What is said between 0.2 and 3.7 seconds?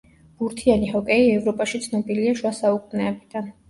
ბურთიანი ჰოკეი ევროპაში ცნობილია შუა საუკუნეებიდან.